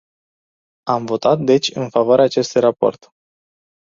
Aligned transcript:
Am 0.87 1.05
votat 1.05 1.39
deci 1.43 1.71
în 1.75 1.89
favoarea 1.89 2.25
acestui 2.25 2.61
raport. 2.61 3.11